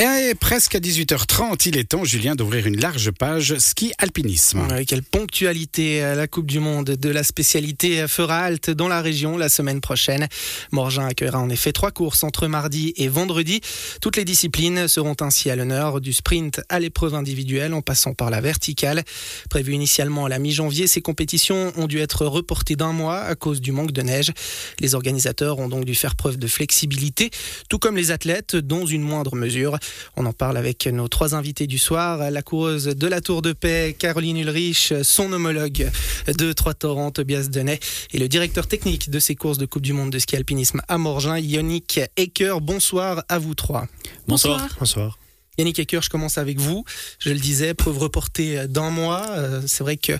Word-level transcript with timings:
Et 0.00 0.34
presque 0.36 0.76
à 0.76 0.78
18h30, 0.78 1.66
il 1.66 1.76
est 1.76 1.88
temps, 1.88 2.04
Julien, 2.04 2.36
d'ouvrir 2.36 2.68
une 2.68 2.80
large 2.80 3.10
page 3.10 3.58
ski 3.58 3.92
alpinisme. 3.98 4.64
quelle 4.86 5.02
ponctualité 5.02 6.00
La 6.14 6.28
Coupe 6.28 6.46
du 6.46 6.60
Monde 6.60 6.90
de 6.90 7.08
la 7.08 7.24
spécialité 7.24 8.06
fera 8.06 8.38
halte 8.38 8.70
dans 8.70 8.86
la 8.86 9.02
région 9.02 9.36
la 9.36 9.48
semaine 9.48 9.80
prochaine. 9.80 10.28
Morgin 10.70 11.04
accueillera 11.08 11.40
en 11.40 11.48
effet 11.48 11.72
trois 11.72 11.90
courses 11.90 12.22
entre 12.22 12.46
mardi 12.46 12.92
et 12.96 13.08
vendredi. 13.08 13.60
Toutes 14.00 14.16
les 14.16 14.24
disciplines 14.24 14.86
seront 14.86 15.16
ainsi 15.20 15.50
à 15.50 15.56
l'honneur, 15.56 16.00
du 16.00 16.12
sprint 16.12 16.60
à 16.68 16.78
l'épreuve 16.78 17.16
individuelle 17.16 17.74
en 17.74 17.82
passant 17.82 18.14
par 18.14 18.30
la 18.30 18.40
verticale. 18.40 19.02
Prévu 19.50 19.72
initialement 19.72 20.26
à 20.26 20.28
la 20.28 20.38
mi-janvier, 20.38 20.86
ces 20.86 21.00
compétitions 21.00 21.72
ont 21.76 21.88
dû 21.88 21.98
être 21.98 22.24
reportées 22.24 22.76
d'un 22.76 22.92
mois 22.92 23.18
à 23.18 23.34
cause 23.34 23.60
du 23.60 23.72
manque 23.72 23.90
de 23.90 24.02
neige. 24.02 24.30
Les 24.78 24.94
organisateurs 24.94 25.58
ont 25.58 25.68
donc 25.68 25.84
dû 25.84 25.96
faire 25.96 26.14
preuve 26.14 26.36
de 26.36 26.46
flexibilité, 26.46 27.30
tout 27.68 27.80
comme 27.80 27.96
les 27.96 28.12
athlètes, 28.12 28.54
dans 28.54 28.86
une 28.86 29.02
moindre 29.02 29.34
mesure. 29.34 29.76
On 30.16 30.26
en 30.26 30.32
parle 30.32 30.56
avec 30.56 30.86
nos 30.86 31.08
trois 31.08 31.34
invités 31.34 31.66
du 31.66 31.78
soir, 31.78 32.30
la 32.30 32.42
coureuse 32.42 32.86
de 32.86 33.06
la 33.06 33.20
Tour 33.20 33.42
de 33.42 33.52
Paix, 33.52 33.96
Caroline 33.98 34.38
Ulrich, 34.38 34.92
son 35.02 35.32
homologue 35.32 35.90
de 36.26 36.52
Trois-Torrents, 36.52 37.10
Tobias 37.10 37.48
Denet, 37.48 37.80
et 38.12 38.18
le 38.18 38.28
directeur 38.28 38.66
technique 38.66 39.10
de 39.10 39.18
ces 39.18 39.34
courses 39.34 39.58
de 39.58 39.66
Coupe 39.66 39.82
du 39.82 39.92
Monde 39.92 40.10
de 40.10 40.18
ski 40.18 40.36
alpinisme 40.36 40.80
à 40.88 40.98
Morgin, 40.98 41.38
Yannick 41.38 42.00
Ecker. 42.16 42.60
Bonsoir 42.60 43.24
à 43.28 43.38
vous 43.38 43.54
trois. 43.54 43.86
Bonsoir. 44.26 44.68
Bonsoir. 44.78 45.18
Yannick 45.58 45.80
Ecker, 45.80 46.00
je 46.02 46.08
commence 46.08 46.38
avec 46.38 46.58
vous. 46.58 46.84
Je 47.18 47.30
le 47.30 47.38
disais, 47.38 47.74
preuve 47.74 47.98
reportée 47.98 48.68
d'un 48.68 48.90
mois. 48.90 49.26
Euh, 49.30 49.60
c'est 49.66 49.82
vrai 49.82 49.96
que 49.96 50.12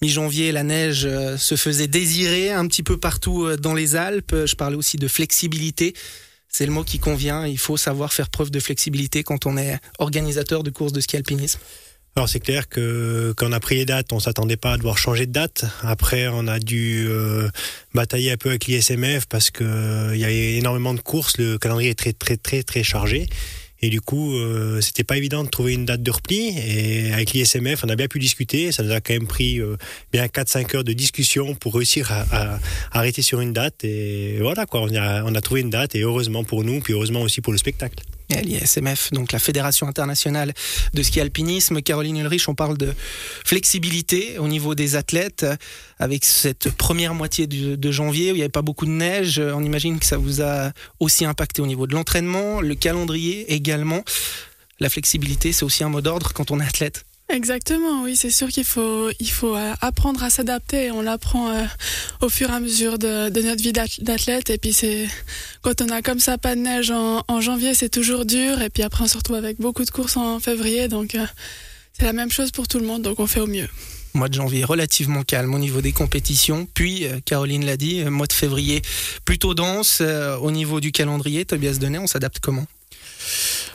mi-janvier, 0.00 0.50
la 0.50 0.62
neige 0.62 1.04
euh, 1.04 1.36
se 1.36 1.56
faisait 1.56 1.88
désirer 1.88 2.50
un 2.50 2.66
petit 2.66 2.82
peu 2.82 2.96
partout 2.96 3.44
euh, 3.44 3.56
dans 3.56 3.74
les 3.74 3.96
Alpes. 3.96 4.34
Je 4.46 4.54
parlais 4.56 4.76
aussi 4.76 4.96
de 4.96 5.06
flexibilité 5.06 5.94
c'est 6.48 6.66
le 6.66 6.72
mot 6.72 6.84
qui 6.84 6.98
convient. 6.98 7.46
Il 7.46 7.58
faut 7.58 7.76
savoir 7.76 8.12
faire 8.12 8.30
preuve 8.30 8.50
de 8.50 8.60
flexibilité 8.60 9.22
quand 9.22 9.46
on 9.46 9.56
est 9.56 9.78
organisateur 9.98 10.62
de 10.62 10.70
courses 10.70 10.92
de 10.92 11.00
ski 11.00 11.16
alpinisme. 11.16 11.60
Alors 12.16 12.28
c'est 12.28 12.40
clair 12.40 12.68
que 12.68 13.32
quand 13.36 13.48
on 13.48 13.52
a 13.52 13.60
pris 13.60 13.76
les 13.76 13.84
dates, 13.84 14.12
on 14.12 14.18
s'attendait 14.18 14.56
pas 14.56 14.72
à 14.72 14.76
devoir 14.76 14.98
changer 14.98 15.26
de 15.26 15.32
date. 15.32 15.66
Après, 15.82 16.26
on 16.26 16.48
a 16.48 16.58
dû 16.58 17.06
euh, 17.08 17.48
batailler 17.94 18.32
un 18.32 18.36
peu 18.36 18.48
avec 18.48 18.66
l'ISMF 18.66 19.26
parce 19.26 19.50
qu'il 19.50 19.66
euh, 19.66 20.16
y 20.16 20.24
avait 20.24 20.56
énormément 20.56 20.94
de 20.94 21.00
courses. 21.00 21.36
Le 21.38 21.58
calendrier 21.58 21.90
est 21.90 21.98
très 21.98 22.12
très 22.12 22.36
très 22.36 22.64
très 22.64 22.82
chargé. 22.82 23.28
Et 23.80 23.90
du 23.90 24.00
coup, 24.00 24.34
euh, 24.34 24.80
c'était 24.80 25.04
pas 25.04 25.16
évident 25.16 25.44
de 25.44 25.48
trouver 25.48 25.74
une 25.74 25.84
date 25.84 26.02
de 26.02 26.10
repli. 26.10 26.48
Et 26.58 27.12
avec 27.12 27.32
l'ISMF, 27.32 27.84
on 27.84 27.88
a 27.88 27.96
bien 27.96 28.08
pu 28.08 28.18
discuter. 28.18 28.72
Ça 28.72 28.82
nous 28.82 28.90
a 28.90 29.00
quand 29.00 29.12
même 29.12 29.26
pris 29.26 29.60
euh, 29.60 29.76
bien 30.12 30.26
4-5 30.26 30.76
heures 30.76 30.84
de 30.84 30.92
discussion 30.92 31.54
pour 31.54 31.74
réussir 31.74 32.10
à, 32.12 32.24
à, 32.32 32.58
arrêter 32.92 33.22
sur 33.22 33.40
une 33.40 33.52
date. 33.52 33.84
Et 33.84 34.38
voilà, 34.40 34.66
quoi. 34.66 34.82
On 34.82 34.94
a, 34.94 35.22
on 35.24 35.34
a 35.34 35.40
trouvé 35.40 35.60
une 35.60 35.70
date. 35.70 35.94
Et 35.94 36.00
heureusement 36.00 36.44
pour 36.44 36.64
nous, 36.64 36.80
puis 36.80 36.92
heureusement 36.92 37.20
aussi 37.22 37.40
pour 37.40 37.52
le 37.52 37.58
spectacle. 37.58 38.02
L'ISMF, 38.30 39.10
donc 39.12 39.32
la 39.32 39.38
Fédération 39.38 39.88
internationale 39.88 40.52
de 40.92 41.02
ski 41.02 41.20
alpinisme. 41.20 41.80
Caroline 41.80 42.18
Ulrich, 42.18 42.48
on 42.48 42.54
parle 42.54 42.76
de 42.76 42.94
flexibilité 43.44 44.38
au 44.38 44.48
niveau 44.48 44.74
des 44.74 44.96
athlètes 44.96 45.46
avec 45.98 46.24
cette 46.24 46.70
première 46.70 47.14
moitié 47.14 47.46
de, 47.46 47.90
janvier 47.90 48.32
où 48.32 48.34
il 48.34 48.38
n'y 48.38 48.42
avait 48.42 48.50
pas 48.50 48.62
beaucoup 48.62 48.84
de 48.84 48.90
neige. 48.90 49.38
On 49.38 49.64
imagine 49.64 49.98
que 49.98 50.06
ça 50.06 50.18
vous 50.18 50.42
a 50.42 50.72
aussi 51.00 51.24
impacté 51.24 51.62
au 51.62 51.66
niveau 51.66 51.86
de 51.86 51.94
l'entraînement, 51.94 52.60
le 52.60 52.74
calendrier 52.74 53.52
également. 53.52 54.02
La 54.78 54.90
flexibilité, 54.90 55.52
c'est 55.52 55.64
aussi 55.64 55.82
un 55.82 55.88
mot 55.88 56.02
d'ordre 56.02 56.32
quand 56.32 56.50
on 56.50 56.60
est 56.60 56.66
athlète. 56.66 57.04
Exactement, 57.30 58.04
oui, 58.04 58.16
c'est 58.16 58.30
sûr 58.30 58.48
qu'il 58.48 58.64
faut, 58.64 59.10
il 59.20 59.30
faut 59.30 59.54
euh, 59.54 59.74
apprendre 59.82 60.22
à 60.22 60.30
s'adapter. 60.30 60.90
On 60.90 61.02
l'apprend 61.02 61.50
euh, 61.50 61.64
au 62.22 62.30
fur 62.30 62.48
et 62.48 62.54
à 62.54 62.60
mesure 62.60 62.98
de, 62.98 63.28
notre 63.28 63.62
vie 63.62 63.72
d'athlète. 63.72 64.48
Et 64.48 64.56
puis 64.56 64.72
c'est 64.72 65.08
quand 65.60 65.82
on 65.82 65.90
a 65.90 66.00
comme 66.00 66.20
ça 66.20 66.38
pas 66.38 66.56
de 66.56 66.60
neige 66.62 66.90
en, 66.90 67.22
en 67.28 67.40
janvier, 67.42 67.74
c'est 67.74 67.90
toujours 67.90 68.24
dur. 68.24 68.62
Et 68.62 68.70
puis 68.70 68.82
après, 68.82 69.04
on 69.04 69.06
se 69.06 69.18
retrouve 69.18 69.36
avec 69.36 69.60
beaucoup 69.60 69.84
de 69.84 69.90
courses 69.90 70.16
en 70.16 70.40
février. 70.40 70.88
Donc 70.88 71.14
euh, 71.14 71.26
c'est 71.92 72.06
la 72.06 72.14
même 72.14 72.30
chose 72.30 72.50
pour 72.50 72.66
tout 72.66 72.78
le 72.78 72.86
monde. 72.86 73.02
Donc 73.02 73.20
on 73.20 73.26
fait 73.26 73.40
au 73.40 73.46
mieux. 73.46 73.68
Mois 74.14 74.30
de 74.30 74.34
janvier 74.34 74.64
relativement 74.64 75.22
calme 75.22 75.52
au 75.52 75.58
niveau 75.58 75.82
des 75.82 75.92
compétitions. 75.92 76.66
Puis, 76.72 77.04
Caroline 77.26 77.66
l'a 77.66 77.76
dit, 77.76 78.02
mois 78.06 78.26
de 78.26 78.32
février 78.32 78.80
plutôt 79.26 79.52
dense. 79.52 80.00
Au 80.40 80.50
niveau 80.50 80.80
du 80.80 80.92
calendrier, 80.92 81.44
Tobias 81.44 81.76
Denet, 81.78 81.98
on 81.98 82.06
s'adapte 82.06 82.38
comment? 82.40 82.66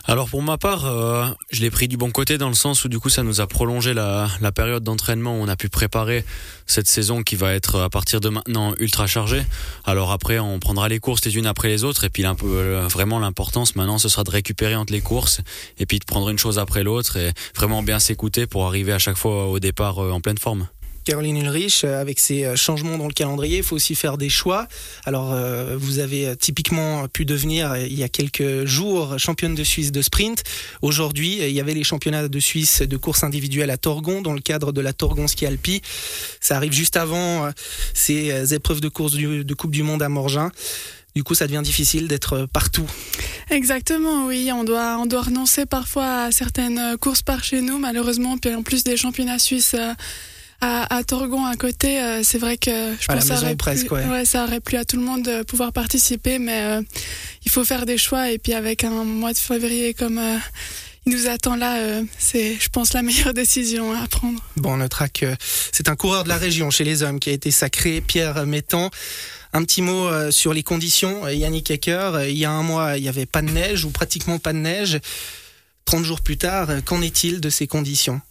Alors 0.05 0.27
pour 0.27 0.41
ma 0.41 0.57
part, 0.57 0.85
euh, 0.85 1.25
je 1.49 1.61
l'ai 1.61 1.71
pris 1.71 1.87
du 1.87 1.95
bon 1.95 2.11
côté 2.11 2.37
dans 2.37 2.49
le 2.49 2.55
sens 2.55 2.83
où 2.83 2.89
du 2.89 2.99
coup 2.99 3.07
ça 3.07 3.23
nous 3.23 3.39
a 3.39 3.47
prolongé 3.47 3.93
la, 3.93 4.27
la 4.41 4.51
période 4.51 4.83
d'entraînement 4.83 5.39
où 5.39 5.41
on 5.41 5.47
a 5.47 5.55
pu 5.55 5.69
préparer 5.69 6.25
cette 6.65 6.87
saison 6.87 7.23
qui 7.23 7.37
va 7.37 7.53
être 7.53 7.79
à 7.79 7.89
partir 7.89 8.19
de 8.19 8.27
maintenant 8.27 8.75
ultra 8.79 9.07
chargée. 9.07 9.43
Alors 9.85 10.11
après 10.11 10.39
on 10.39 10.59
prendra 10.59 10.89
les 10.89 10.99
courses 10.99 11.23
les 11.23 11.37
unes 11.37 11.45
après 11.45 11.69
les 11.69 11.85
autres 11.85 12.03
et 12.03 12.09
puis 12.09 12.25
euh, 12.25 12.87
vraiment 12.89 13.17
l'importance 13.17 13.77
maintenant 13.77 13.97
ce 13.97 14.09
sera 14.09 14.25
de 14.25 14.31
récupérer 14.31 14.75
entre 14.75 14.91
les 14.91 15.01
courses 15.01 15.39
et 15.77 15.85
puis 15.85 15.99
de 15.99 16.05
prendre 16.05 16.29
une 16.29 16.37
chose 16.37 16.59
après 16.59 16.83
l'autre 16.83 17.15
et 17.15 17.31
vraiment 17.55 17.81
bien 17.81 17.99
s'écouter 17.99 18.45
pour 18.45 18.65
arriver 18.65 18.91
à 18.91 18.99
chaque 18.99 19.17
fois 19.17 19.47
au 19.47 19.59
départ 19.59 20.03
euh, 20.03 20.11
en 20.11 20.19
pleine 20.19 20.37
forme. 20.37 20.67
Caroline 21.03 21.37
Ulrich, 21.37 21.83
euh, 21.83 21.99
avec 21.99 22.19
ces 22.19 22.45
euh, 22.45 22.55
changements 22.55 22.97
dans 22.97 23.07
le 23.07 23.13
calendrier, 23.13 23.57
il 23.57 23.63
faut 23.63 23.75
aussi 23.75 23.95
faire 23.95 24.17
des 24.17 24.29
choix. 24.29 24.67
Alors, 25.05 25.33
euh, 25.33 25.75
vous 25.77 25.99
avez 25.99 26.35
typiquement 26.37 27.07
pu 27.07 27.25
devenir, 27.25 27.75
il 27.77 27.93
y 27.93 28.03
a 28.03 28.09
quelques 28.09 28.65
jours, 28.65 29.19
championne 29.19 29.55
de 29.55 29.63
Suisse 29.63 29.91
de 29.91 30.01
sprint. 30.01 30.43
Aujourd'hui, 30.81 31.39
il 31.41 31.51
y 31.51 31.59
avait 31.59 31.73
les 31.73 31.83
championnats 31.83 32.27
de 32.27 32.39
Suisse 32.39 32.81
de 32.81 32.97
course 32.97 33.23
individuelle 33.23 33.69
à 33.69 33.77
Torgon, 33.77 34.21
dans 34.21 34.33
le 34.33 34.39
cadre 34.39 34.71
de 34.71 34.81
la 34.81 34.93
Torgon 34.93 35.27
Ski 35.27 35.45
Alpi. 35.45 35.81
Ça 36.39 36.55
arrive 36.55 36.73
juste 36.73 36.97
avant 36.97 37.49
ces 37.93 38.53
épreuves 38.53 38.81
de 38.81 38.89
course 38.89 39.13
de 39.13 39.53
Coupe 39.53 39.71
du 39.71 39.83
Monde 39.83 40.01
à 40.01 40.09
Morgin. 40.09 40.51
Du 41.15 41.23
coup, 41.23 41.35
ça 41.35 41.45
devient 41.45 41.61
difficile 41.63 42.07
d'être 42.07 42.47
partout. 42.51 42.89
Exactement, 43.49 44.25
oui. 44.27 44.49
On 44.51 44.63
doit, 44.63 44.97
on 44.97 45.05
doit 45.05 45.21
renoncer 45.21 45.65
parfois 45.65 46.23
à 46.23 46.31
certaines 46.31 46.97
courses 46.97 47.21
par 47.21 47.43
chez 47.43 47.61
nous, 47.61 47.77
malheureusement. 47.77 48.37
Puis 48.37 48.53
en 48.53 48.63
plus 48.63 48.83
des 48.83 48.97
championnats 48.97 49.39
suisses 49.39 49.75
à, 50.63 51.03
Torgon 51.03 51.45
à 51.45 51.55
côté, 51.55 52.01
euh, 52.01 52.23
c'est 52.23 52.37
vrai 52.37 52.57
que 52.57 52.71
je 52.99 53.07
pense 53.07 53.19
que 53.19 53.35
ça 53.35 53.41
aurait, 53.41 53.55
presque, 53.55 53.87
plu, 53.87 53.95
ouais. 53.95 54.25
ça 54.25 54.45
aurait 54.45 54.59
plu 54.59 54.77
à 54.77 54.85
tout 54.85 54.95
le 54.95 55.03
monde 55.03 55.23
de 55.23 55.43
pouvoir 55.43 55.73
participer, 55.73 56.39
mais 56.39 56.63
euh, 56.63 56.81
il 57.45 57.51
faut 57.51 57.65
faire 57.65 57.85
des 57.85 57.97
choix 57.97 58.31
et 58.31 58.37
puis 58.37 58.53
avec 58.53 58.83
un 58.83 59.03
mois 59.03 59.33
de 59.33 59.37
février 59.37 59.93
comme 59.93 60.17
euh, 60.17 60.37
il 61.05 61.13
nous 61.13 61.27
attend 61.27 61.57
là, 61.57 61.77
c'est, 62.17 62.57
je 62.57 62.69
pense, 62.69 62.93
la 62.93 63.01
meilleure 63.01 63.33
décision 63.33 63.93
à 63.93 64.07
prendre. 64.07 64.39
Bon, 64.55 64.73
on 64.73 64.77
notera 64.77 65.09
que 65.09 65.35
c'est 65.73 65.89
un 65.89 65.97
coureur 65.97 66.23
de 66.23 66.29
la 66.29 66.37
région 66.37 66.69
chez 66.69 66.85
les 66.85 67.03
hommes 67.03 67.19
qui 67.19 67.29
a 67.29 67.33
été 67.33 67.51
sacré, 67.51 67.99
Pierre 67.99 68.45
Mettan. 68.45 68.89
Un 69.51 69.63
petit 69.65 69.81
mot 69.81 70.09
sur 70.31 70.53
les 70.53 70.63
conditions, 70.63 71.27
Yannick 71.27 71.69
Ecker. 71.69 72.25
Il 72.29 72.37
y 72.37 72.45
a 72.45 72.51
un 72.51 72.63
mois, 72.63 72.97
il 72.97 73.03
n'y 73.03 73.09
avait 73.09 73.25
pas 73.25 73.41
de 73.41 73.49
neige 73.51 73.83
ou 73.83 73.89
pratiquement 73.89 74.39
pas 74.39 74.53
de 74.53 74.59
neige. 74.59 74.99
30 75.83 76.05
jours 76.05 76.21
plus 76.21 76.37
tard, 76.37 76.69
qu'en 76.85 77.01
est-il 77.01 77.41
de 77.41 77.49
ces 77.49 77.67
conditions? 77.67 78.21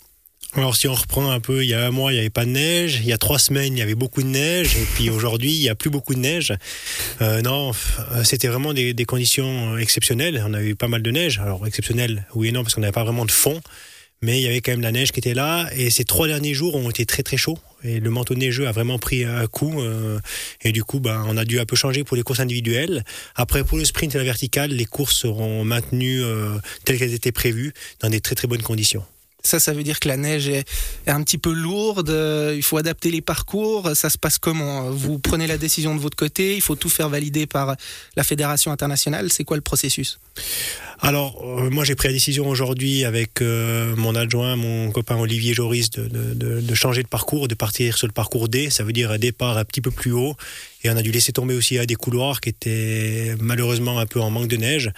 Alors 0.55 0.77
si 0.77 0.87
on 0.87 0.95
reprend 0.95 1.31
un 1.31 1.41
peu, 1.41 1.65
il 1.65 1.71
y 1.71 1.75
a 1.75 1.87
un 1.87 1.91
mois, 1.91 2.13
il 2.13 2.17
n'y 2.17 2.21
avait 2.21 2.31
pas 2.31 2.45
de 2.45 2.51
neige. 2.51 2.99
Il 3.01 3.07
y 3.07 3.13
a 3.13 3.19
trois 3.19 3.39
semaines, 3.39 3.73
il 3.73 3.79
y 3.79 3.83
avait 3.83 3.95
beaucoup 3.95 4.23
de 4.23 4.29
neige. 4.29 4.77
Et 4.77 4.85
puis 4.95 5.09
aujourd'hui, 5.09 5.53
il 5.53 5.61
n'y 5.61 5.71
a 5.71 5.75
plus 5.75 5.89
beaucoup 5.89 6.15
de 6.15 6.21
neige. 6.21 6.53
Euh, 7.23 7.41
non, 7.41 7.73
euh, 8.13 8.23
c'était 8.23 8.49
vraiment 8.49 8.75
des, 8.75 8.95
conditions 9.07 9.79
exceptionnelles. 9.79 10.45
On 10.47 10.53
a 10.53 10.63
eu 10.63 10.75
pas 10.75 10.89
mal 10.89 11.03
de 11.03 11.11
neige. 11.11 11.39
Alors 11.39 11.67
exceptionnelles, 11.67 12.27
oui 12.35 12.49
et 12.49 12.53
non, 12.53 12.63
parce 12.63 12.75
qu'on 12.75 12.83
n'avait 12.83 12.93
pas 12.93 13.05
vraiment 13.05 13.25
de 13.25 13.31
fond. 13.31 13.63
Mais 14.21 14.41
il 14.41 14.45
y 14.45 14.47
avait 14.47 14.61
quand 14.61 14.71
même 14.71 14.83
la 14.83 14.93
neige 14.93 15.11
qui 15.11 15.19
était 15.21 15.35
là. 15.35 15.69
Et 15.75 15.91
ces 15.91 16.05
trois 16.05 16.29
derniers 16.29 16.55
jours 16.55 16.77
ont 16.77 16.91
été 16.91 17.07
très 17.07 17.23
très 17.23 17.37
chauds. 17.37 17.59
Et 17.83 17.99
le 17.99 18.11
manteau 18.11 18.35
neigeux 18.35 18.69
a 18.69 18.73
vraiment 18.73 18.99
pris 18.99 19.25
un 19.25 19.47
coup. 19.47 19.81
Euh, 19.81 20.21
et 20.63 20.71
du 20.71 20.85
coup, 20.85 21.01
ben, 21.01 21.25
on 21.27 21.37
a 21.37 21.45
dû 21.45 21.59
un 21.59 21.65
peu 21.65 21.77
changer 21.77 22.05
pour 22.05 22.17
les 22.17 22.23
courses 22.23 22.41
individuelles. 22.41 23.05
Après, 23.35 23.65
pour 23.65 23.79
le 23.79 23.85
sprint 23.85 24.15
et 24.15 24.19
la 24.19 24.25
verticale, 24.25 24.71
les 24.71 24.85
courses 24.85 25.17
seront 25.17 25.65
maintenues 25.65 26.23
euh, 26.23 26.57
telles 26.85 26.99
qu'elles 26.99 27.15
étaient 27.15 27.33
prévues, 27.33 27.73
dans 28.01 28.11
des 28.11 28.21
très 28.21 28.37
très 28.37 28.47
bonnes 28.47 28.63
conditions. 28.63 29.05
Ça, 29.43 29.59
ça 29.59 29.73
veut 29.73 29.83
dire 29.83 29.99
que 30.01 30.09
la 30.09 30.17
neige 30.17 30.49
est, 30.49 30.65
un 31.07 31.23
petit 31.23 31.39
peu 31.39 31.53
lourde, 31.53 32.11
euh, 32.11 32.55
il 32.55 32.63
faut 32.63 32.77
adapter 32.77 33.11
les 33.11 33.21
parcours. 33.21 33.91
Ça 33.95 34.09
se 34.09 34.19
passe 34.19 34.39
comment? 34.39 34.91
Vous 34.91 35.19
prenez 35.19 35.47
la 35.47 35.59
décision 35.59 35.95
de 35.95 36.01
votre 36.01 36.17
côté, 36.17 36.55
il 36.55 36.63
faut 36.63 36.77
tout 36.77 36.89
faire 36.89 37.09
valider 37.09 37.47
par 37.47 37.77
la 38.17 38.25
Fédération 38.25 38.71
internationale. 38.71 39.33
C'est 39.33 39.45
quoi 39.45 39.57
le 39.57 39.63
processus? 39.63 40.19
Alors, 41.01 41.43
euh, 41.43 41.69
moi, 41.69 41.85
j'ai 41.85 41.97
pris 41.97 42.07
la 42.07 42.15
décision 42.15 42.49
aujourd'hui 42.49 43.05
avec 43.05 43.43
euh, 43.43 43.97
mon 43.97 44.15
adjoint, 44.15 44.55
mon 44.55 44.93
copain 44.93 45.17
Olivier 45.17 45.53
Joris, 45.53 45.91
de, 45.91 46.07
de, 46.07 46.61
de, 46.61 46.75
changer 46.75 47.03
de 47.03 47.09
parcours, 47.09 47.49
de 47.49 47.57
partir 47.57 47.99
sur 47.99 48.07
le 48.07 48.13
parcours 48.13 48.49
D. 48.49 48.71
Ça 48.71 48.85
veut 48.85 48.93
dire 48.93 49.11
un 49.11 49.19
départ 49.19 49.59
un 49.59 49.65
petit 49.65 49.81
peu 49.81 49.91
plus 49.91 50.13
haut. 50.13 50.37
Et 50.85 50.91
on 50.91 50.97
a 50.97 51.03
dû 51.03 51.11
laisser 51.11 51.33
tomber 51.33 51.55
aussi 51.55 51.79
à 51.79 51.87
des 51.87 51.97
couloirs 51.97 52.41
qui 52.41 52.51
étaient 52.51 53.35
malheureusement 53.41 53.99
un 53.99 54.07
peu 54.07 54.21
en 54.21 54.31
manque 54.31 54.49
de 54.49 54.57
neige. 54.57 54.93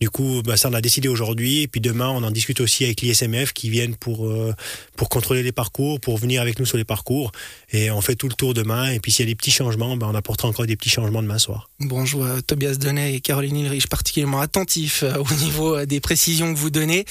Du 0.00 0.10
coup, 0.10 0.42
bah, 0.44 0.56
ça 0.56 0.68
on 0.68 0.74
a 0.74 0.80
décidé 0.80 1.08
aujourd'hui. 1.08 1.62
Et 1.62 1.68
puis 1.68 1.80
demain, 1.80 2.08
on 2.10 2.22
en 2.22 2.30
discute 2.30 2.60
aussi 2.60 2.84
avec 2.84 3.00
l'ISMF 3.00 3.52
qui 3.52 3.70
viennent 3.70 3.96
pour, 3.96 4.26
euh, 4.26 4.54
pour 4.96 5.08
contrôler 5.08 5.42
les 5.42 5.52
parcours, 5.52 6.00
pour 6.00 6.18
venir 6.18 6.42
avec 6.42 6.58
nous 6.58 6.66
sur 6.66 6.76
les 6.76 6.84
parcours. 6.84 7.32
Et 7.70 7.90
on 7.90 8.00
fait 8.02 8.14
tout 8.14 8.28
le 8.28 8.34
tour 8.34 8.52
demain. 8.52 8.90
Et 8.90 9.00
puis 9.00 9.10
s'il 9.10 9.24
y 9.24 9.28
a 9.28 9.32
des 9.32 9.34
petits 9.34 9.50
changements, 9.50 9.96
bah, 9.96 10.06
on 10.10 10.14
apportera 10.14 10.48
encore 10.48 10.66
des 10.66 10.76
petits 10.76 10.90
changements 10.90 11.22
demain 11.22 11.38
soir. 11.38 11.70
Bonjour 11.80 12.26
Tobias 12.46 12.76
Donnet 12.76 13.14
et 13.14 13.20
Caroline 13.20 13.56
Ilrich, 13.56 13.88
particulièrement 13.88 14.40
attentifs 14.40 15.02
euh, 15.02 15.14
au 15.18 15.34
niveau 15.34 15.76
euh, 15.76 15.86
des 15.86 16.00
précisions 16.00 16.52
que 16.52 16.58
vous 16.58 16.70
donnez. 16.70 17.04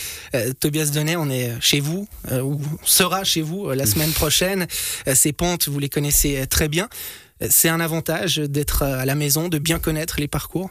Tobias 0.59 0.91
Donnet, 0.93 1.15
on 1.15 1.29
est 1.29 1.51
chez 1.61 1.79
vous, 1.79 2.07
ou 2.31 2.59
on 2.61 2.85
sera 2.85 3.23
chez 3.23 3.41
vous 3.41 3.69
la 3.71 3.85
semaine 3.85 4.11
prochaine. 4.11 4.67
ces 5.13 5.33
pentes, 5.33 5.67
vous 5.67 5.79
les 5.79 5.89
connaissez 5.89 6.45
très 6.47 6.67
bien. 6.67 6.89
C'est 7.49 7.69
un 7.69 7.79
avantage 7.79 8.37
d'être 8.37 8.83
à 8.83 9.05
la 9.05 9.15
maison, 9.15 9.47
de 9.47 9.57
bien 9.57 9.79
connaître 9.79 10.19
les 10.19 10.27
parcours 10.27 10.69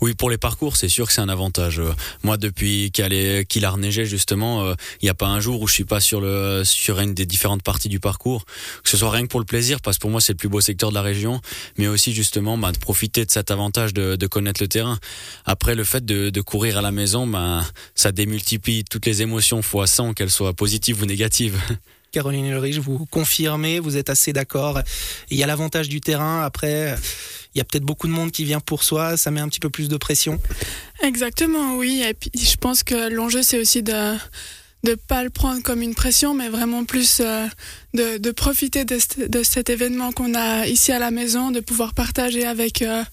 Oui, 0.00 0.14
pour 0.14 0.30
les 0.30 0.38
parcours, 0.38 0.76
c'est 0.76 0.88
sûr 0.88 1.06
que 1.06 1.12
c'est 1.12 1.20
un 1.20 1.28
avantage. 1.28 1.80
Euh, 1.80 1.92
moi, 2.22 2.36
depuis 2.36 2.90
qu'il 2.90 3.64
a 3.64 3.70
reneigé, 3.70 4.04
justement, 4.04 4.64
euh, 4.64 4.74
il 5.02 5.06
n'y 5.06 5.10
a 5.10 5.14
pas 5.14 5.26
un 5.26 5.40
jour 5.40 5.60
où 5.60 5.66
je 5.66 5.74
suis 5.74 5.84
pas 5.84 6.00
sur 6.00 6.22
une 6.24 7.14
des 7.14 7.26
différentes 7.26 7.62
parties 7.62 7.88
du 7.88 8.00
parcours. 8.00 8.44
Que 8.82 8.90
ce 8.90 8.96
soit 8.96 9.10
rien 9.10 9.22
que 9.22 9.28
pour 9.28 9.40
le 9.40 9.46
plaisir, 9.46 9.80
parce 9.80 9.98
que 9.98 10.02
pour 10.02 10.10
moi, 10.10 10.20
c'est 10.20 10.32
le 10.32 10.38
plus 10.38 10.48
beau 10.48 10.60
secteur 10.60 10.90
de 10.90 10.94
la 10.94 11.02
région, 11.02 11.40
mais 11.76 11.86
aussi 11.86 12.12
justement 12.12 12.58
bah, 12.58 12.72
de 12.72 12.78
profiter 12.78 13.24
de 13.24 13.30
cet 13.30 13.50
avantage 13.50 13.94
de, 13.94 14.16
de, 14.16 14.26
connaître 14.26 14.62
le 14.62 14.68
terrain. 14.68 14.98
Après, 15.44 15.74
le 15.74 15.84
fait 15.84 16.04
de, 16.04 16.30
de 16.30 16.40
courir 16.40 16.78
à 16.78 16.82
la 16.82 16.92
maison, 16.92 17.26
bah, 17.26 17.64
ça 17.94 18.12
démultiplie 18.12 18.84
toutes 18.84 19.06
les 19.06 19.22
émotions 19.22 19.62
fois 19.62 19.86
100, 19.86 20.14
qu'elles 20.14 20.30
soient 20.30 20.52
positives 20.52 21.02
ou 21.02 21.06
négatives. 21.06 21.58
Caroline 22.12 22.46
Ulrich, 22.46 22.78
vous 22.78 23.06
confirmez, 23.06 23.80
vous 23.80 23.96
êtes 23.96 24.10
assez 24.10 24.32
d'accord. 24.32 24.80
Il 25.30 25.38
y 25.38 25.42
a 25.42 25.46
l'avantage 25.46 25.88
du 25.88 26.00
terrain. 26.00 26.42
Après, 26.42 26.94
il 27.54 27.58
y 27.58 27.60
a 27.60 27.64
peut-être 27.64 27.84
beaucoup 27.84 28.06
de 28.06 28.12
monde 28.12 28.30
qui 28.30 28.44
vient 28.44 28.60
pour 28.60 28.82
soi. 28.82 29.16
Ça 29.16 29.30
met 29.30 29.40
un 29.40 29.48
petit 29.48 29.60
peu 29.60 29.70
plus 29.70 29.88
de 29.88 29.96
pression. 29.96 30.40
Exactement, 31.02 31.76
oui. 31.76 32.02
Et 32.06 32.14
puis, 32.14 32.30
je 32.34 32.56
pense 32.56 32.82
que 32.82 33.10
l'enjeu, 33.12 33.42
c'est 33.42 33.60
aussi 33.60 33.82
de 33.82 34.16
ne 34.84 34.94
pas 34.94 35.22
le 35.22 35.30
prendre 35.30 35.62
comme 35.62 35.82
une 35.82 35.94
pression, 35.94 36.34
mais 36.34 36.48
vraiment 36.48 36.84
plus 36.84 37.20
euh, 37.20 37.46
de, 37.94 38.30
profiter 38.30 38.84
de, 38.84 39.42
cet 39.42 39.70
événement 39.70 40.12
qu'on 40.12 40.34
a 40.34 40.66
ici 40.66 40.92
à 40.92 40.98
la 40.98 41.10
maison, 41.10 41.50
de 41.50 41.60
pouvoir 41.60 41.94
partager 41.94 42.46
avec 42.46 42.82
euh, 42.82 43.04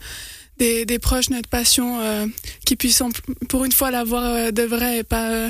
des, 0.57 0.99
proches 0.99 1.29
notre 1.29 1.49
passion, 1.49 1.99
euh, 1.99 2.27
qui 2.65 2.75
puissent 2.75 3.03
pour 3.49 3.65
une 3.65 3.71
fois 3.71 3.91
l'avoir 3.91 4.53
de 4.53 4.63
vrai 4.63 4.99
et 4.99 5.03
pas 5.03 5.49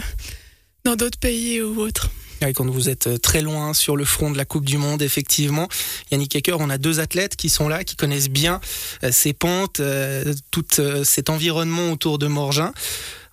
dans 0.84 0.96
d'autres 0.96 1.20
pays 1.20 1.62
ou 1.62 1.80
autres 1.82 2.10
quand 2.54 2.70
vous 2.70 2.90
êtes 2.90 3.08
euh, 3.08 3.18
très 3.18 3.42
loin 3.42 3.74
sur 3.74 3.96
le 3.96 4.06
front 4.06 4.32
de 4.32 4.38
la 4.38 4.46
Coupe 4.46 4.66
du 4.66 4.78
Monde, 4.78 5.02
effectivement. 5.02 5.68
Yannick 6.12 6.36
Ecker, 6.36 6.58
on 6.60 6.70
a 6.70 6.78
deux 6.78 7.00
athlètes 7.00 7.36
qui 7.36 7.50
sont 7.50 7.68
là, 7.68 7.84
qui 7.84 7.96
connaissent 7.96 8.30
bien 8.30 8.60
euh, 9.04 9.12
ces 9.12 9.34
pentes, 9.34 9.80
euh, 9.80 10.34
tout 10.52 10.66
cet 11.04 11.30
environnement 11.30 11.92
autour 11.92 12.20
de 12.20 12.28
Morgin. 12.28 12.74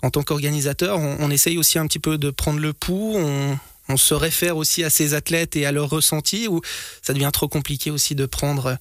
En 0.02 0.10
tant 0.10 0.22
qu'organisateur, 0.22 0.98
on, 0.98 1.30
essaye 1.30 1.58
aussi 1.58 1.78
un 1.78 1.86
petit 1.86 2.00
peu 2.00 2.18
de 2.18 2.30
prendre 2.30 2.58
le 2.58 2.72
pouls. 2.72 3.16
On, 3.16 3.96
se 3.96 4.14
réfère 4.14 4.56
aussi 4.56 4.82
à 4.82 4.90
ces 4.90 5.14
athlètes 5.14 5.54
et 5.54 5.64
à 5.66 5.70
leur 5.70 5.90
ressenti, 5.90 6.48
ou 6.48 6.60
ça 7.02 7.12
devient 7.12 7.30
trop 7.32 7.46
compliqué 7.46 7.90
aussi 7.90 8.14
de 8.14 8.26
prendre 8.26 8.78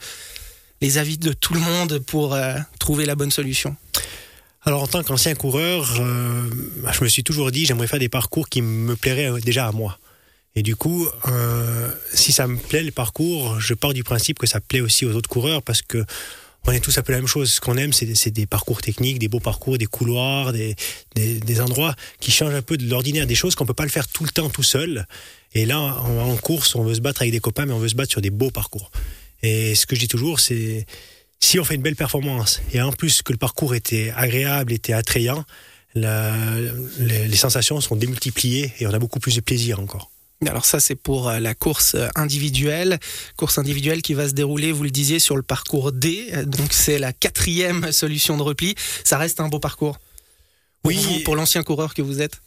les 0.79 0.97
avis 0.97 1.17
de 1.17 1.33
tout 1.33 1.53
le 1.53 1.59
monde 1.59 1.99
pour 1.99 2.35
trouver 2.79 3.05
la 3.05 3.15
bonne 3.15 3.29
solution? 3.29 3.75
Alors 4.63 4.81
en 4.81 4.87
tant 4.87 5.03
qu'ancien 5.03 5.35
coureur, 5.35 5.83
je 5.83 7.03
me 7.03 7.07
suis 7.09 7.23
toujours 7.23 7.51
dit 7.51 7.65
j'aimerais 7.65 7.87
faire 7.87 7.99
des 7.99 8.09
parcours 8.09 8.47
qui 8.47 8.61
me 8.61 8.95
plairaient 8.95 9.41
déjà 9.41 9.67
à 9.67 9.71
moi. 9.73 9.99
Et 10.55 10.63
du 10.63 10.75
coup, 10.75 11.07
euh, 11.27 11.91
si 12.13 12.31
ça 12.31 12.47
me 12.47 12.57
plaît 12.57 12.83
le 12.83 12.91
parcours, 12.91 13.59
je 13.59 13.73
pars 13.73 13.93
du 13.93 14.03
principe 14.03 14.37
que 14.37 14.47
ça 14.47 14.59
plaît 14.59 14.81
aussi 14.81 15.05
aux 15.05 15.13
autres 15.13 15.29
coureurs 15.29 15.61
parce 15.61 15.81
que 15.81 16.05
on 16.67 16.71
est 16.71 16.79
tous 16.79 16.95
un 16.97 17.01
peu 17.01 17.11
la 17.11 17.17
même 17.17 17.27
chose. 17.27 17.53
Ce 17.53 17.61
qu'on 17.61 17.75
aime, 17.77 17.91
c'est 17.91 18.29
des 18.29 18.45
parcours 18.45 18.81
techniques, 18.81 19.17
des 19.17 19.27
beaux 19.27 19.39
parcours, 19.39 19.79
des 19.79 19.87
couloirs, 19.87 20.53
des, 20.53 20.75
des, 21.15 21.61
endroits 21.61 21.95
qui 22.19 22.29
changent 22.29 22.53
un 22.53 22.61
peu 22.61 22.77
de 22.77 22.87
l'ordinaire, 22.87 23.25
des 23.25 23.33
choses 23.33 23.55
qu'on 23.55 23.65
peut 23.65 23.73
pas 23.73 23.85
le 23.85 23.89
faire 23.89 24.07
tout 24.07 24.23
le 24.23 24.29
temps 24.29 24.49
tout 24.49 24.61
seul. 24.61 25.07
Et 25.53 25.65
là, 25.65 25.79
en, 25.79 26.29
en, 26.29 26.37
course, 26.37 26.75
on 26.75 26.83
veut 26.83 26.93
se 26.93 27.01
battre 27.01 27.23
avec 27.23 27.31
des 27.31 27.39
copains, 27.39 27.65
mais 27.65 27.73
on 27.73 27.79
veut 27.79 27.89
se 27.89 27.95
battre 27.95 28.11
sur 28.11 28.21
des 28.21 28.29
beaux 28.29 28.51
parcours. 28.51 28.91
Et 29.41 29.73
ce 29.73 29.87
que 29.87 29.95
je 29.95 30.01
dis 30.01 30.07
toujours, 30.07 30.39
c'est 30.39 30.85
si 31.39 31.59
on 31.59 31.63
fait 31.63 31.75
une 31.75 31.81
belle 31.81 31.95
performance 31.95 32.61
et 32.73 32.81
en 32.81 32.91
plus 32.91 33.23
que 33.23 33.31
le 33.31 33.39
parcours 33.39 33.73
était 33.73 34.13
agréable, 34.15 34.71
était 34.71 34.93
attrayant, 34.93 35.43
les 35.95 37.35
sensations 37.35 37.81
sont 37.81 37.95
démultipliées 37.95 38.71
et 38.79 38.85
on 38.85 38.93
a 38.93 38.99
beaucoup 38.99 39.19
plus 39.19 39.35
de 39.35 39.41
plaisir 39.41 39.79
encore. 39.79 40.11
Alors 40.47 40.65
ça 40.65 40.79
c'est 40.79 40.95
pour 40.95 41.29
euh, 41.29 41.39
la 41.39 41.53
course 41.53 41.93
euh, 41.93 42.07
individuelle, 42.15 42.99
course 43.37 43.59
individuelle 43.59 44.01
qui 44.01 44.15
va 44.15 44.27
se 44.27 44.33
dérouler, 44.33 44.71
vous 44.71 44.83
le 44.83 44.89
disiez, 44.89 45.19
sur 45.19 45.35
le 45.35 45.43
parcours 45.43 45.91
D. 45.91 46.31
Donc 46.47 46.73
c'est 46.73 46.97
la 46.97 47.13
quatrième 47.13 47.91
solution 47.91 48.37
de 48.37 48.43
repli. 48.43 48.75
Ça 49.03 49.17
reste 49.17 49.39
un 49.39 49.49
beau 49.49 49.59
parcours. 49.59 49.97
Oui. 50.83 51.21
pour 51.23 51.35
l'ancien 51.35 51.61
coureur 51.61 51.93
que 51.93 52.01
vous 52.01 52.21
êtes. 52.21 52.41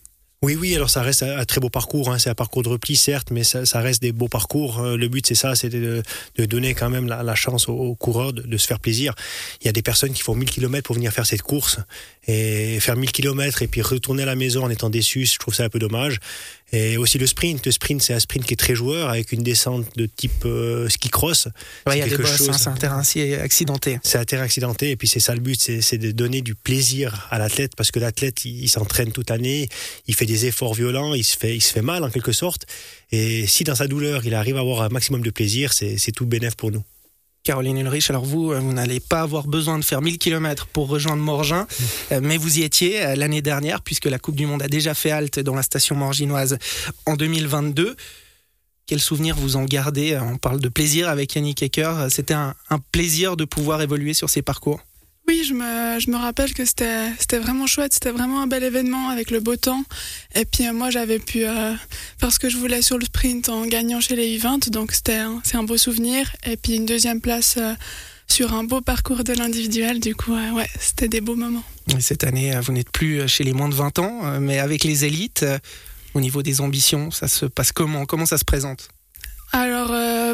Oui, 0.44 0.56
oui, 0.61 0.76
alors 0.76 0.91
ça 0.91 1.00
reste 1.00 1.23
un, 1.23 1.43
très 1.46 1.58
beau 1.58 1.70
parcours. 1.70 2.11
Hein. 2.11 2.19
C'est 2.19 2.29
un 2.29 2.35
parcours 2.35 2.62
de 2.62 2.69
repli, 2.69 2.96
certes, 2.96 3.31
mais 3.31 3.44
ça, 3.44 3.81
reste 3.81 4.02
des 4.02 4.12
beaux 4.12 4.29
parcours. 4.29 4.81
Euh, 4.81 4.94
le 4.94 5.08
but, 5.08 5.26
c'est 5.26 5.35
ça, 5.35 5.55
c'est 5.55 5.70
de, 5.70 6.02
donner 6.37 6.75
quand 6.75 6.90
même 6.90 7.06
la, 7.06 7.35
chance 7.35 7.67
aux, 7.67 7.94
coureurs 7.94 8.35
de, 8.35 8.56
se 8.58 8.67
faire 8.67 8.79
plaisir. 8.79 9.14
Il 9.62 9.67
y 9.67 9.69
a 9.70 9.73
des 9.73 9.81
personnes 9.81 10.12
qui 10.12 10.20
font 10.20 10.35
1000 10.35 10.50
km 10.50 10.87
pour 10.87 10.97
venir 10.97 11.12
faire 11.12 11.25
cette 11.25 11.40
course 11.40 11.79
et 12.26 12.79
faire 12.81 12.94
1000 12.94 13.11
km 13.12 13.62
et 13.62 13.69
puis 13.69 13.81
retourner 13.81 14.25
à 14.25 14.26
la 14.26 14.37
maison 14.37 14.64
en 14.64 14.69
étant 14.69 14.90
déçus, 14.90 15.25
je 15.25 15.38
trouve 15.38 15.55
ça 15.55 15.64
un 15.64 15.70
peu 15.70 15.79
dommage. 15.79 16.20
Et 16.75 16.97
aussi 16.97 17.19
le 17.19 17.26
sprint. 17.26 17.65
Le 17.65 17.73
sprint, 17.73 18.03
c'est 18.03 18.15
un 18.15 18.19
sprint 18.19 18.44
qui 18.44 18.55
est 18.55 18.56
très 18.56 18.75
joueur 18.75 19.09
avec 19.09 19.31
une 19.31 19.43
descente 19.43 19.87
de 19.97 20.06
type 20.06 20.44
euh, 20.44 20.88
ski 20.88 21.09
cross. 21.09 21.47
il 21.93 21.99
y 21.99 22.03
a 22.03 22.09
des 22.09 22.17
bosses, 22.17 22.49
hein, 22.49 22.53
c'est 22.53 22.69
un 22.69 22.73
terrain 22.73 23.03
accidenté. 23.41 24.00
C'est 24.03 24.19
un 24.19 24.25
terrain 24.25 24.43
accidenté 24.43 24.91
et 24.91 24.97
puis 24.97 25.06
c'est 25.06 25.21
ça 25.21 25.35
le 25.35 25.41
but, 25.41 25.61
c'est 25.81 25.99
de 25.99 26.11
donner 26.11 26.43
du 26.43 26.56
plaisir 26.56 27.29
à 27.31 27.38
l'athlète 27.38 27.76
parce 27.76 27.93
que 27.93 28.00
l'athlète, 28.00 28.44
il, 28.44 28.69
s'entraîne 28.69 29.12
toute 29.12 29.31
l'année, 29.31 29.69
il 30.09 30.15
fait 30.17 30.26
des 30.26 30.47
efforts 30.47 30.75
violents, 30.75 31.15
il 31.15 31.23
se 31.23 31.37
fait, 31.37 31.55
il 31.55 31.61
se 31.61 31.73
fait 31.73 31.82
mal 31.82 32.03
en 32.03 32.11
quelque 32.11 32.32
sorte. 32.32 32.67
Et 33.12 33.47
si 33.47 33.62
dans 33.62 33.76
sa 33.76 33.87
douleur, 33.87 34.26
il 34.26 34.35
arrive 34.35 34.56
à 34.56 34.61
avoir 34.61 34.82
un 34.82 34.88
maximum 34.88 35.23
de 35.23 35.31
plaisir, 35.31 35.73
c'est 35.73 36.12
tout 36.12 36.26
bénéf 36.26 36.56
pour 36.56 36.73
nous. 36.73 36.82
Caroline 37.44 37.76
Ulrich, 37.76 38.08
alors 38.08 38.25
vous, 38.25 38.52
euh, 38.52 38.58
vous 38.58 38.73
n'allez 38.73 39.00
pas 39.00 39.20
avoir 39.20 39.46
besoin 39.46 39.79
de 39.79 39.85
faire 39.85 40.00
1000 40.00 40.19
km 40.19 40.67
pour 40.67 40.88
rejoindre 40.88 41.23
Morgin, 41.23 41.67
euh, 42.12 42.20
mais 42.23 42.38
vous 42.38 42.58
y 42.58 42.62
étiez 42.62 43.05
euh, 43.05 43.14
l'année 43.14 43.43
dernière, 43.43 43.82
puisque 43.82 44.06
la 44.06 44.19
Coupe 44.19 44.35
du 44.35 44.46
Monde 44.46 44.62
a 44.62 44.69
déjà 44.69 44.94
fait 44.94 45.11
halte 45.11 45.38
dans 45.38 45.55
la 45.55 45.62
station 45.62 45.94
morginoise 45.94 46.58
en 47.05 47.17
2022. 47.17 47.96
Quel 48.87 49.00
souvenir 49.00 49.37
vous 49.37 49.56
en 49.56 49.64
gardez? 49.64 50.19
On 50.19 50.38
parle 50.38 50.61
de 50.61 50.69
plaisir 50.69 51.08
avec 51.08 51.35
Yannick 51.35 51.62
Ecker. 51.62 52.08
C'était 52.11 52.35
un 52.35 52.55
plaisir 52.93 53.37
de 53.37 53.44
pouvoir 53.47 53.81
évoluer 53.81 54.12
sur 54.12 54.29
ces 54.29 54.43
parcours 54.43 54.81
oui, 55.26 55.43
je 55.49 55.55
me, 55.55 55.99
je 56.00 56.11
me 56.11 56.17
rappelle 56.17 56.53
que 56.53 56.65
c'était, 56.65 57.11
c'était 57.19 57.38
vraiment 57.38 57.67
chouette, 57.67 57.94
c'était 57.94 58.11
vraiment 58.11 58.43
un 58.43 58.47
bel 58.47 58.62
événement 58.62 59.09
avec 59.09 59.31
le 59.31 59.41
beau 59.41 59.56
temps. 59.56 59.82
Et 60.35 60.44
puis 60.44 60.67
euh, 60.67 60.73
moi, 60.73 60.91
j'avais 60.91 61.19
pu 61.19 61.44
euh, 61.44 61.75
faire 62.21 62.32
ce 62.32 62.38
que 62.38 62.50
je 62.50 62.59
voulais 62.59 62.82
sur 62.82 62.99
le 62.99 63.06
sprint 63.06 63.49
en 63.49 63.65
gagnant 63.67 64.00
chez 64.00 64.17
les 64.17 64.38
U20, 64.38 64.69
donc 64.71 64.93
c'était 64.93 65.23
c'est 65.43 65.56
un 65.56 65.62
beau 65.62 65.79
souvenir. 65.79 66.31
Et 66.47 66.56
puis 66.56 66.75
une 66.75 66.85
deuxième 66.85 67.23
place 67.23 67.55
euh, 67.56 67.73
sur 68.29 68.53
un 68.53 68.65
beau 68.65 68.82
parcours 68.82 69.25
de 69.25 69.32
l'individuel, 69.32 69.99
du 70.00 70.15
coup, 70.15 70.32
ouais, 70.32 70.69
c'était 70.79 71.09
des 71.09 71.21
beaux 71.23 71.37
moments. 71.37 71.65
Et 71.97 72.00
cette 72.00 72.25
année, 72.25 72.59
vous 72.62 72.73
n'êtes 72.73 72.91
plus 72.91 73.26
chez 73.29 73.44
les 73.44 73.53
moins 73.53 73.69
de 73.69 73.75
20 73.75 73.99
ans, 73.99 74.41
mais 74.41 74.59
avec 74.59 74.85
les 74.85 75.05
élites, 75.05 75.44
au 76.15 76.21
niveau 76.21 76.43
des 76.43 76.62
ambitions, 76.62 77.11
ça 77.11 77.29
se 77.29 77.44
passe 77.44 77.71
comment? 77.71 78.06
Comment 78.06 78.25
ça 78.25 78.38
se 78.38 78.44
présente? 78.47 78.88
Alors, 79.53 79.88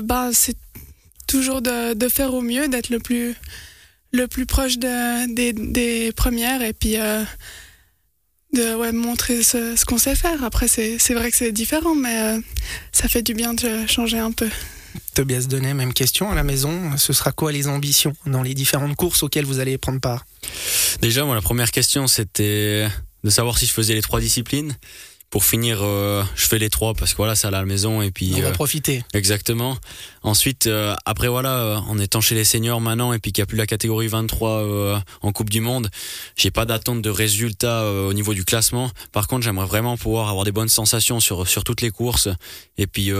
bah, 0.05 0.31
c'est 0.33 0.57
toujours 1.27 1.63
de, 1.63 1.95
de 1.95 2.09
faire 2.09 2.33
au 2.33 2.43
mieux, 2.43 2.69
d'être 2.69 2.91
le 2.91 3.01
plus 3.01 3.35
le 4.13 4.27
plus 4.27 4.47
proche 4.47 4.79
des, 4.79 5.53
des, 5.53 6.13
premières 6.13 6.63
et 6.63 6.73
puis 6.73 6.99
euh, 6.99 7.23
de 8.53 8.75
ouais, 8.75 8.93
montrer 8.93 9.43
ce, 9.43 9.85
qu'on 9.85 9.99
sait 9.99 10.15
faire. 10.15 10.43
Après, 10.45 10.69
c'est 10.69 11.15
vrai 11.15 11.31
que 11.31 11.37
c'est 11.37 11.53
différent, 11.53 11.95
mais 11.95 12.21
euh, 12.21 12.41
ça 12.93 13.09
fait 13.09 13.23
du 13.23 13.35
bien 13.35 13.55
de 13.55 13.87
changer 13.87 14.19
un 14.19 14.33
peu. 14.33 14.49
Tobias 15.15 15.47
Donnet, 15.49 15.75
même 15.75 15.93
question 15.93 16.31
à 16.31 16.35
la 16.35 16.43
maison. 16.43 16.97
Ce 16.97 17.13
sera 17.13 17.33
quoi 17.33 17.53
les 17.53 17.69
ambitions 17.69 18.13
dans 18.27 18.43
les 18.43 18.55
différentes 18.55 18.97
courses 18.97 19.23
auxquelles 19.23 19.45
vous 19.45 19.61
allez 19.61 19.79
prendre 19.79 20.01
part? 20.01 20.27
Déjà, 21.01 21.25
moi, 21.25 21.35
la 21.35 21.43
première 21.43 21.71
question, 21.71 22.07
c'était 22.07 22.89
de 23.23 23.31
savoir 23.31 23.59
si 23.59 23.67
je 23.67 23.73
faisais 23.73 23.95
les 23.95 24.03
trois 24.03 24.21
disciplines 24.21 24.75
pour 25.31 25.45
finir, 25.45 25.79
euh, 25.81 26.25
je 26.35 26.49
fais 26.49 26.59
les 26.59 26.71
trois 26.71 26.93
parce 26.93 27.13
que 27.13 27.19
voilà, 27.19 27.37
c'est 27.37 27.47
à 27.47 27.53
la 27.53 27.65
maison 27.65 28.03
et 28.03 28.11
puis. 28.11 28.33
On 28.37 28.41
va 28.41 28.49
euh, 28.49 28.53
profiter. 28.53 29.05
Exactement. 29.15 29.79
Ensuite, 30.25 30.67
euh, 30.67 30.95
après 31.07 31.29
voilà, 31.29 31.83
en 31.87 31.99
étant 32.01 32.21
chez 32.21 32.35
les 32.35 32.43
seniors 32.43 32.81
maintenant 32.81 33.13
et 33.13 33.21
puis 33.21 33.31
qu'il 33.31 33.41
n'y 33.41 33.45
a 33.45 33.47
plus 33.47 33.57
la 33.57 33.67
catégorie 33.67 34.09
23 34.09 35.03
en 35.23 35.33
Coupe 35.33 35.49
du 35.49 35.61
Monde, 35.61 35.89
j'ai 36.37 36.51
pas 36.51 36.65
d'attente 36.65 37.01
de 37.01 37.11
résultats 37.11 37.87
au 37.87 38.13
niveau 38.13 38.35
du 38.35 38.45
classement. 38.45 38.91
Par 39.13 39.29
contre, 39.29 39.45
j'aimerais 39.45 39.67
vraiment 39.67 39.97
pouvoir 39.97 40.29
avoir 40.29 40.45
des 40.45 40.53
bonnes 40.53 40.69
sensations 40.69 41.21
sur 41.21 41.47
sur 41.47 41.63
toutes 41.63 41.81
les 41.81 41.91
courses 41.91 42.29
et 42.77 42.89
puis 42.89 43.13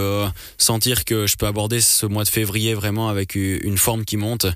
sentir 0.57 1.05
que 1.05 1.27
je 1.27 1.37
peux 1.37 1.47
aborder 1.47 1.79
ce 1.79 2.05
mois 2.05 2.25
de 2.25 2.29
février 2.29 2.73
vraiment 2.73 3.07
avec 3.07 3.35
une 3.35 3.77
forme 3.77 4.03
qui 4.03 4.17
monte. 4.17 4.47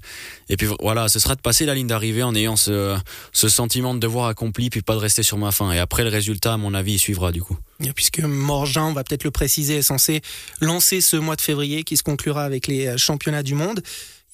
Et 0.49 0.57
puis 0.57 0.67
voilà, 0.81 1.07
ce 1.07 1.19
sera 1.19 1.35
de 1.35 1.41
passer 1.41 1.65
la 1.65 1.73
ligne 1.73 1.87
d'arrivée 1.87 2.23
en 2.23 2.35
ayant 2.35 2.57
ce 2.57 2.97
ce 3.31 3.47
sentiment 3.47 3.93
de 3.93 3.99
devoir 3.99 4.27
accompli 4.27 4.69
puis 4.69 4.81
pas 4.81 4.93
de 4.93 4.99
rester 4.99 5.23
sur 5.23 5.37
ma 5.37 5.51
faim. 5.51 5.71
Et 5.71 5.79
après 5.79 6.03
le 6.03 6.09
résultat, 6.09 6.53
à 6.53 6.57
mon 6.57 6.73
avis, 6.73 6.93
il 6.93 6.99
suivra 6.99 7.31
du 7.31 7.44
Puisque 7.93 8.19
Morgin, 8.19 8.85
on 8.85 8.93
va 8.93 9.03
peut-être 9.03 9.23
le 9.23 9.31
préciser, 9.31 9.77
est 9.77 9.81
censé 9.81 10.21
lancer 10.61 11.01
ce 11.01 11.17
mois 11.17 11.35
de 11.35 11.41
février 11.41 11.83
qui 11.83 11.97
se 11.97 12.03
conclura 12.03 12.43
avec 12.43 12.67
les 12.67 12.87
euh, 12.87 12.97
championnats 12.97 13.43
du 13.43 13.53
monde. 13.53 13.81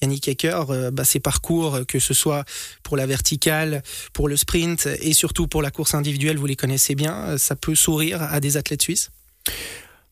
Yannick 0.00 0.28
Ecker, 0.28 0.64
euh, 0.70 0.90
bah, 0.90 1.04
ses 1.04 1.20
parcours, 1.20 1.80
que 1.86 1.98
ce 1.98 2.14
soit 2.14 2.44
pour 2.82 2.96
la 2.96 3.06
verticale, 3.06 3.82
pour 4.12 4.28
le 4.28 4.36
sprint 4.36 4.88
et 5.00 5.12
surtout 5.12 5.48
pour 5.48 5.62
la 5.62 5.70
course 5.70 5.94
individuelle, 5.94 6.38
vous 6.38 6.46
les 6.46 6.56
connaissez 6.56 6.94
bien, 6.94 7.14
euh, 7.14 7.38
ça 7.38 7.56
peut 7.56 7.74
sourire 7.74 8.22
à 8.22 8.40
des 8.40 8.56
athlètes 8.56 8.82
suisses? 8.82 9.10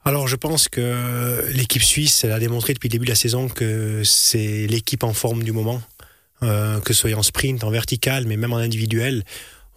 Alors 0.04 0.26
je 0.26 0.36
pense 0.36 0.68
que 0.68 1.44
l'équipe 1.52 1.82
suisse 1.82 2.24
elle 2.24 2.32
a 2.32 2.38
démontré 2.38 2.72
depuis 2.72 2.88
le 2.88 2.92
début 2.92 3.04
de 3.04 3.10
la 3.10 3.16
saison 3.16 3.48
que 3.48 4.02
c'est 4.02 4.66
l'équipe 4.66 5.04
en 5.04 5.12
forme 5.12 5.44
du 5.44 5.52
moment, 5.52 5.82
que 6.40 6.80
ce 6.86 6.94
soit 6.94 7.12
en 7.12 7.22
sprint, 7.22 7.62
en 7.64 7.70
vertical, 7.70 8.24
mais 8.26 8.38
même 8.38 8.54
en 8.54 8.56
individuel 8.56 9.24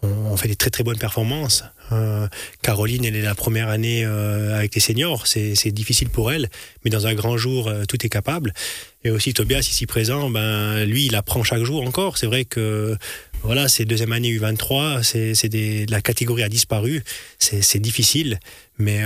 on, 0.04 0.36
fait 0.36 0.48
des 0.48 0.56
très 0.56 0.70
très 0.70 0.84
bonnes 0.84 0.98
performances. 0.98 1.64
Euh, 1.92 2.26
Caroline, 2.62 3.04
elle 3.04 3.16
est 3.16 3.22
la 3.22 3.34
première 3.34 3.68
année 3.68 4.04
euh, 4.04 4.56
avec 4.56 4.74
les 4.74 4.80
seniors, 4.80 5.26
c'est 5.26 5.70
difficile 5.70 6.08
pour 6.08 6.32
elle, 6.32 6.48
mais 6.84 6.90
dans 6.90 7.06
un 7.06 7.14
grand 7.14 7.36
jour, 7.36 7.68
euh, 7.68 7.84
tout 7.84 8.04
est 8.04 8.08
capable. 8.08 8.52
Et 9.04 9.10
aussi 9.10 9.34
Tobias, 9.34 9.60
ici 9.60 9.86
présent, 9.86 10.30
ben 10.30 10.84
lui, 10.84 11.06
il 11.06 11.14
apprend 11.14 11.42
chaque 11.42 11.62
jour 11.62 11.82
encore. 11.82 12.16
C'est 12.16 12.26
vrai 12.26 12.44
que 12.44 12.96
voilà, 13.42 13.68
c'est 13.68 13.84
deuxième 13.84 14.12
année 14.12 14.32
U23, 14.32 15.02
c'est 15.02 15.90
la 15.90 16.00
catégorie 16.00 16.42
a 16.42 16.48
disparu, 16.48 17.04
c'est 17.38 17.78
difficile, 17.78 18.40
mais 18.78 19.02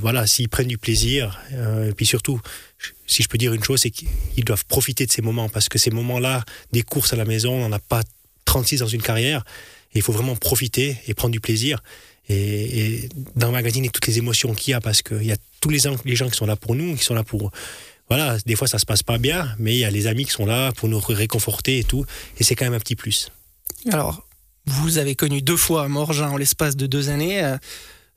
voilà, 0.00 0.28
s'ils 0.28 0.48
prennent 0.48 0.68
du 0.68 0.78
plaisir, 0.78 1.40
et 1.50 1.92
puis 1.92 2.06
surtout, 2.06 2.40
si 3.08 3.24
je 3.24 3.28
peux 3.28 3.38
dire 3.38 3.52
une 3.52 3.64
chose, 3.64 3.80
c'est 3.80 3.90
qu'ils 3.90 4.44
doivent 4.44 4.64
profiter 4.66 5.04
de 5.04 5.10
ces 5.10 5.20
moments, 5.20 5.48
parce 5.48 5.68
que 5.68 5.78
ces 5.78 5.90
moments-là, 5.90 6.44
des 6.70 6.82
courses 6.82 7.12
à 7.12 7.16
la 7.16 7.24
maison, 7.24 7.54
on 7.54 7.68
n'en 7.68 7.76
a 7.76 7.80
pas 7.80 8.02
36 8.44 8.78
dans 8.78 8.86
une 8.86 9.02
carrière, 9.02 9.44
il 9.94 10.02
faut 10.02 10.12
vraiment 10.12 10.36
profiter 10.36 10.96
et 11.06 11.14
prendre 11.14 11.32
du 11.32 11.40
plaisir. 11.40 11.82
Et, 12.28 13.04
et 13.04 13.08
toutes 13.92 14.06
les 14.06 14.18
émotions 14.18 14.54
qu'il 14.54 14.70
y 14.70 14.74
a, 14.74 14.80
parce 14.80 15.02
qu'il 15.02 15.24
y 15.24 15.32
a 15.32 15.36
tous 15.60 15.70
les, 15.70 15.80
les 16.04 16.16
gens 16.16 16.28
qui 16.28 16.36
sont 16.36 16.46
là 16.46 16.56
pour 16.56 16.74
nous, 16.74 16.96
qui 16.96 17.04
sont 17.04 17.14
là 17.14 17.24
pour 17.24 17.50
voilà, 18.08 18.36
des 18.44 18.56
fois 18.56 18.68
ça 18.68 18.78
se 18.78 18.84
passe 18.84 19.02
pas 19.02 19.18
bien, 19.18 19.54
mais 19.58 19.74
il 19.74 19.78
y 19.78 19.84
a 19.84 19.90
les 19.90 20.06
amis 20.06 20.24
qui 20.24 20.32
sont 20.32 20.44
là 20.44 20.72
pour 20.72 20.88
nous 20.88 20.98
réconforter 20.98 21.78
et 21.78 21.84
tout, 21.84 22.04
et 22.38 22.44
c'est 22.44 22.54
quand 22.54 22.66
même 22.66 22.74
un 22.74 22.78
petit 22.78 22.96
plus. 22.96 23.30
Alors, 23.90 24.26
vous 24.66 24.98
avez 24.98 25.14
connu 25.14 25.42
deux 25.42 25.56
fois 25.56 25.88
Morgin 25.88 26.28
en 26.28 26.36
l'espace 26.36 26.76
de 26.76 26.86
deux 26.86 27.08
années. 27.08 27.42
Euh, 27.42 27.56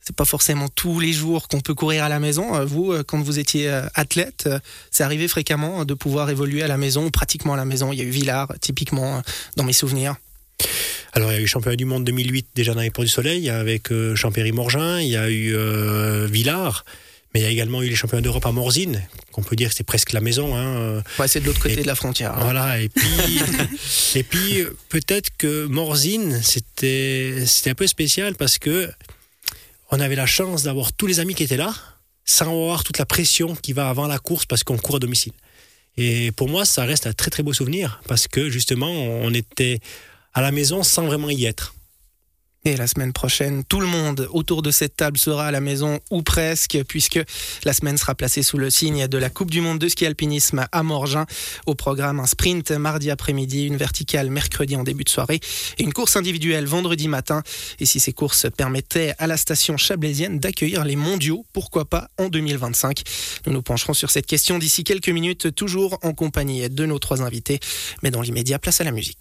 c'est 0.00 0.14
pas 0.14 0.24
forcément 0.24 0.68
tous 0.68 1.00
les 1.00 1.12
jours 1.12 1.48
qu'on 1.48 1.60
peut 1.60 1.74
courir 1.74 2.04
à 2.04 2.08
la 2.08 2.20
maison. 2.20 2.54
Euh, 2.54 2.64
vous, 2.64 2.92
euh, 2.92 3.02
quand 3.02 3.20
vous 3.20 3.38
étiez 3.38 3.68
athlète, 3.94 4.48
c'est 4.90 5.02
arrivé 5.02 5.26
fréquemment 5.26 5.84
de 5.84 5.94
pouvoir 5.94 6.30
évoluer 6.30 6.62
à 6.62 6.68
la 6.68 6.76
maison, 6.76 7.10
pratiquement 7.10 7.54
à 7.54 7.56
la 7.56 7.64
maison. 7.64 7.92
Il 7.92 7.98
y 7.98 8.02
a 8.02 8.04
eu 8.04 8.10
Villars, 8.10 8.52
typiquement, 8.60 9.22
dans 9.56 9.64
mes 9.64 9.72
souvenirs. 9.72 10.16
Alors, 11.16 11.32
il 11.32 11.36
y 11.36 11.38
a 11.38 11.40
eu 11.40 11.46
championnat 11.46 11.76
du 11.76 11.86
monde 11.86 12.04
2008 12.04 12.48
déjà 12.54 12.74
dans 12.74 12.82
les 12.82 12.90
Ports 12.90 13.02
du 13.02 13.10
Soleil 13.10 13.48
avec 13.48 13.88
Champéry-Morgin. 14.16 15.00
Il 15.00 15.08
y 15.08 15.16
a 15.16 15.30
eu 15.30 15.56
Villars. 16.26 16.84
Mais 17.32 17.40
il 17.40 17.42
y 17.42 17.46
a 17.46 17.50
également 17.50 17.82
eu 17.82 17.88
les 17.88 17.94
championnats 17.94 18.20
d'Europe 18.20 18.44
à 18.44 18.52
Morzine, 18.52 19.02
qu'on 19.32 19.42
peut 19.42 19.56
dire 19.56 19.70
que 19.70 19.74
c'est 19.74 19.82
presque 19.82 20.12
la 20.12 20.20
maison. 20.20 20.54
Hein. 20.54 21.02
Ouais, 21.18 21.26
c'est 21.26 21.40
de 21.40 21.46
l'autre 21.46 21.60
côté 21.60 21.76
de 21.76 21.86
la 21.86 21.94
frontière. 21.94 22.34
Hein. 22.34 22.40
Voilà, 22.42 22.80
et 22.80 22.90
puis, 22.90 23.40
et 24.14 24.22
puis 24.24 24.64
peut-être 24.90 25.30
que 25.38 25.64
Morzine, 25.64 26.42
c'était, 26.42 27.44
c'était 27.46 27.70
un 27.70 27.74
peu 27.74 27.86
spécial 27.86 28.34
parce 28.34 28.58
que 28.58 28.90
on 29.90 30.00
avait 30.00 30.16
la 30.16 30.26
chance 30.26 30.64
d'avoir 30.64 30.92
tous 30.92 31.06
les 31.06 31.18
amis 31.18 31.34
qui 31.34 31.44
étaient 31.44 31.56
là, 31.56 31.74
sans 32.26 32.50
avoir 32.50 32.84
toute 32.84 32.98
la 32.98 33.06
pression 33.06 33.56
qui 33.56 33.72
va 33.72 33.88
avant 33.88 34.06
la 34.06 34.18
course 34.18 34.44
parce 34.44 34.64
qu'on 34.64 34.76
court 34.76 34.96
à 34.96 34.98
domicile. 34.98 35.32
Et 35.96 36.30
pour 36.32 36.50
moi, 36.50 36.66
ça 36.66 36.84
reste 36.84 37.06
un 37.06 37.14
très 37.14 37.30
très 37.30 37.42
beau 37.42 37.54
souvenir 37.54 38.02
parce 38.06 38.28
que 38.28 38.50
justement, 38.50 38.92
on 38.92 39.32
était 39.32 39.80
à 40.36 40.42
la 40.42 40.52
maison 40.52 40.82
sans 40.82 41.06
vraiment 41.06 41.30
y 41.30 41.46
être. 41.46 41.74
Et 42.66 42.76
la 42.76 42.88
semaine 42.88 43.12
prochaine, 43.12 43.62
tout 43.62 43.78
le 43.78 43.86
monde 43.86 44.28
autour 44.32 44.60
de 44.60 44.72
cette 44.72 44.96
table 44.96 45.18
sera 45.18 45.46
à 45.46 45.50
la 45.52 45.60
maison 45.60 46.00
ou 46.10 46.22
presque, 46.22 46.76
puisque 46.88 47.20
la 47.64 47.72
semaine 47.72 47.96
sera 47.96 48.16
placée 48.16 48.42
sous 48.42 48.58
le 48.58 48.70
signe 48.70 49.06
de 49.06 49.18
la 49.18 49.30
Coupe 49.30 49.52
du 49.52 49.60
Monde 49.60 49.78
de 49.78 49.88
ski 49.88 50.04
alpinisme 50.04 50.66
à 50.72 50.82
Morgin. 50.82 51.26
Au 51.66 51.76
programme, 51.76 52.18
un 52.18 52.26
sprint 52.26 52.72
mardi 52.72 53.10
après-midi, 53.10 53.66
une 53.66 53.76
verticale 53.76 54.30
mercredi 54.30 54.74
en 54.74 54.82
début 54.82 55.04
de 55.04 55.08
soirée 55.08 55.38
et 55.78 55.84
une 55.84 55.92
course 55.92 56.16
individuelle 56.16 56.66
vendredi 56.66 57.06
matin. 57.06 57.44
Et 57.78 57.86
si 57.86 58.00
ces 58.00 58.12
courses 58.12 58.48
permettaient 58.54 59.14
à 59.18 59.28
la 59.28 59.36
station 59.36 59.76
chablaisienne 59.76 60.40
d'accueillir 60.40 60.84
les 60.84 60.96
mondiaux, 60.96 61.46
pourquoi 61.52 61.84
pas 61.84 62.08
en 62.18 62.28
2025 62.28 63.04
Nous 63.46 63.52
nous 63.52 63.62
pencherons 63.62 63.94
sur 63.94 64.10
cette 64.10 64.26
question 64.26 64.58
d'ici 64.58 64.82
quelques 64.82 65.08
minutes, 65.08 65.54
toujours 65.54 66.00
en 66.02 66.12
compagnie 66.12 66.68
de 66.68 66.84
nos 66.84 66.98
trois 66.98 67.22
invités. 67.22 67.60
Mais 68.02 68.10
dans 68.10 68.22
l'immédiat, 68.22 68.58
place 68.58 68.80
à 68.80 68.84
la 68.84 68.90
musique. 68.90 69.14